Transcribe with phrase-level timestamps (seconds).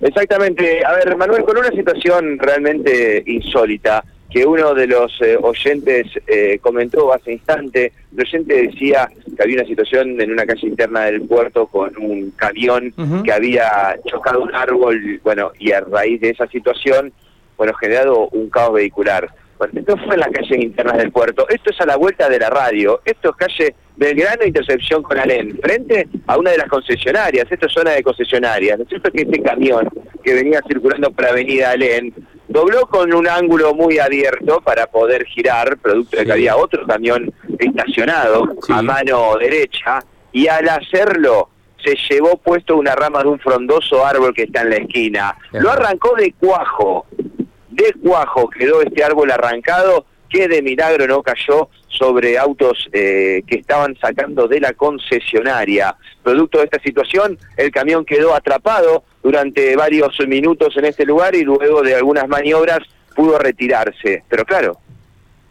[0.00, 0.84] Exactamente.
[0.84, 6.58] A ver, Manuel, con una situación realmente insólita que uno de los eh, oyentes eh,
[6.60, 11.22] comentó hace instante, el oyente decía que había una situación en una calle interna del
[11.22, 12.92] puerto con un camión
[13.24, 17.10] que había chocado un árbol, bueno, y a raíz de esa situación,
[17.56, 19.30] bueno, generado un caos vehicular.
[19.74, 22.50] Esto fue en las calles internas del puerto, esto es a la vuelta de la
[22.50, 27.66] radio, esto es calle Belgrano Intercepción con Alén, frente a una de las concesionarias, esto
[27.66, 29.88] es zona de concesionarias, ¿no es cierto que este camión
[30.22, 32.14] que venía circulando por Avenida Alén
[32.46, 37.32] dobló con un ángulo muy abierto para poder girar, producto de que había otro camión
[37.58, 40.00] estacionado a mano derecha,
[40.32, 41.50] y al hacerlo
[41.84, 45.36] se llevó puesto una rama de un frondoso árbol que está en la esquina.
[45.52, 47.06] Lo arrancó de cuajo,
[47.78, 53.56] de cuajo quedó este árbol arrancado, que de milagro no cayó sobre autos eh, que
[53.56, 55.96] estaban sacando de la concesionaria.
[56.22, 61.44] Producto de esta situación, el camión quedó atrapado durante varios minutos en este lugar y
[61.44, 62.80] luego de algunas maniobras
[63.14, 64.22] pudo retirarse.
[64.28, 64.78] Pero claro,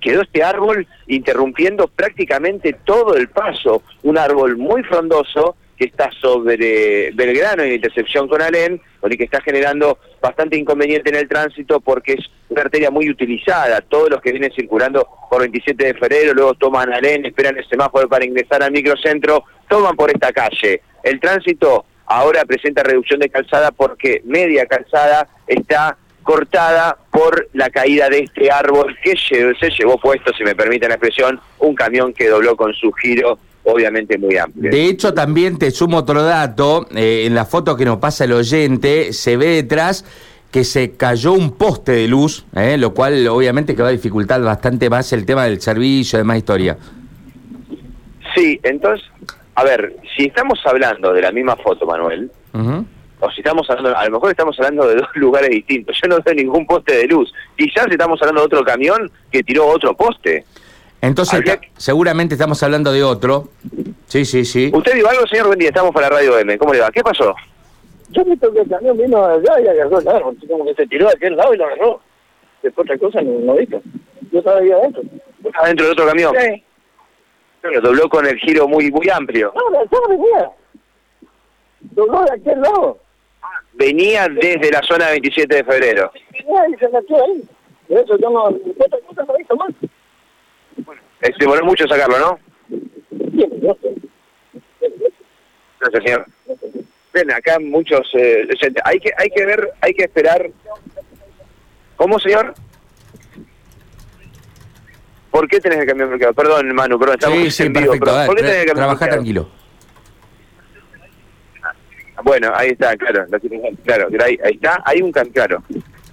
[0.00, 7.10] quedó este árbol interrumpiendo prácticamente todo el paso, un árbol muy frondoso que está sobre
[7.12, 12.14] Belgrano en intercepción con Alén, y que está generando bastante inconveniente en el tránsito porque
[12.14, 13.80] es una arteria muy utilizada.
[13.80, 18.08] Todos los que vienen circulando por 27 de febrero, luego toman Alén, esperan el semáforo
[18.08, 20.82] para ingresar al microcentro, toman por esta calle.
[21.02, 28.08] El tránsito ahora presenta reducción de calzada porque media calzada está cortada por la caída
[28.08, 32.28] de este árbol que se llevó puesto, si me permite la expresión, un camión que
[32.28, 33.38] dobló con su giro
[33.72, 34.70] obviamente muy amplio.
[34.70, 38.32] De hecho, también te sumo otro dato, eh, en la foto que nos pasa el
[38.32, 40.04] oyente, se ve detrás
[40.50, 44.42] que se cayó un poste de luz, eh, lo cual obviamente que va a dificultar
[44.42, 46.76] bastante más el tema del servicio, de más historia.
[48.34, 49.04] Sí, entonces
[49.60, 52.30] a ver, si estamos hablando de la misma foto, Manuel,
[53.20, 55.98] o si estamos hablando, a lo mejor estamos hablando de dos lugares distintos.
[56.02, 57.30] Yo no veo ningún poste de luz.
[57.56, 60.46] Quizás estamos hablando de otro camión que tiró otro poste.
[61.02, 61.42] Entonces,
[61.76, 63.48] seguramente estamos hablando de otro.
[64.06, 64.70] Sí, sí, sí.
[64.72, 65.46] ¿Usted dijo algo, señor?
[65.46, 66.58] Buen día, estamos para Radio M.
[66.58, 66.90] ¿Cómo le va?
[66.90, 67.34] ¿Qué pasó?
[68.10, 70.36] Yo vi que el camión vino allá y agarró el árbol.
[70.48, 72.00] Como que se tiró de aquel lado y lo agarró.
[72.62, 73.80] Después otra cosa no, no visto.
[74.30, 75.02] Yo estaba ahí adentro.
[75.44, 76.34] ¿Estaba dentro de otro camión?
[76.38, 76.64] Sí.
[77.62, 79.52] Pero dobló con el giro muy muy amplio.
[79.54, 80.50] No, no venía.
[81.80, 82.98] Dobló de aquel lado.
[83.74, 86.12] Venía desde la zona 27 de febrero.
[86.32, 87.42] Venía y se metió ahí.
[87.88, 88.44] De eso yo no...
[88.44, 89.70] Otra cosa no visto más.
[91.20, 92.38] Eh, demoró mucho sacarlo, ¿no?
[95.80, 96.26] Gracias, señor.
[97.12, 98.08] Ven, acá muchos...
[98.14, 98.46] Eh,
[98.84, 100.50] hay que hay que ver, hay que esperar...
[101.96, 102.54] ¿Cómo, señor?
[105.30, 106.34] ¿Por qué tenés que cambiar el mercado?
[106.34, 108.26] Perdón, Manu, perdón, estamos sí, sí, perfecto.
[108.26, 109.50] ¿Por qué tenés que cambiar Trabajar tranquilo.
[112.22, 113.26] Bueno, ahí está, claro,
[113.84, 115.62] claro, ahí, está, hay un claro,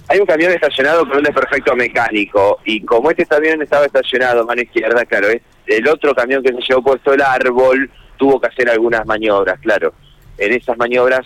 [0.08, 4.62] hay un camión estacionado con un desperfecto mecánico y como este camión estaba estacionado mano
[4.62, 8.70] izquierda, claro, es el otro camión que se llevó puesto el árbol tuvo que hacer
[8.70, 9.94] algunas maniobras, claro.
[10.38, 11.26] En esas maniobras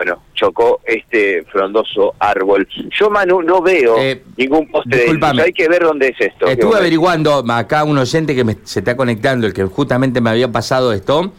[0.00, 2.66] bueno, chocó este frondoso árbol.
[2.98, 5.22] Yo, Manu, no veo eh, ningún poste de luz.
[5.44, 6.46] Hay que ver dónde es esto.
[6.46, 10.94] Estuve averiguando, acá un oyente que se está conectando, el que justamente me había pasado
[10.94, 11.34] esto,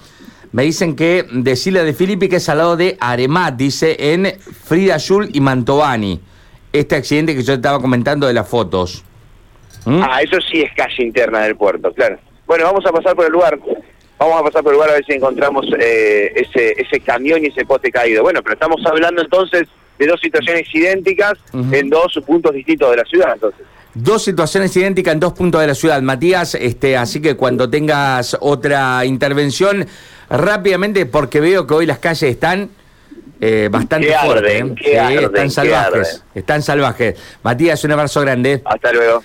[0.51, 4.31] me dicen que de Sila de Filippi, que es al lado de Aremat, dice, en
[4.40, 6.19] Frida Yul y Mantovani.
[6.74, 9.04] Este accidente que yo estaba comentando de las fotos.
[9.86, 10.02] ¿Mm?
[10.04, 12.18] Ah, eso sí es calle interna del puerto, claro.
[12.46, 13.59] Bueno, vamos a pasar por el lugar.
[14.20, 17.48] Vamos a pasar por el lugar a ver si encontramos eh, ese, ese camión y
[17.48, 18.22] ese poste caído.
[18.24, 19.68] Bueno, pero estamos hablando entonces
[19.98, 23.66] de dos situaciones idénticas en dos puntos distintos de la ciudad, entonces.
[23.94, 26.56] Dos situaciones idénticas en dos puntos de la ciudad, Matías.
[26.56, 29.86] Este, así que cuando tengas otra intervención,
[30.30, 32.70] rápidamente, porque veo que hoy las calles están
[33.41, 34.63] eh, bastante fuertes.
[34.85, 35.19] ¿eh?
[35.24, 36.24] están salvajes.
[36.35, 37.16] Están salvajes.
[37.41, 38.62] Matías, un abrazo grande.
[38.63, 39.24] Hasta luego.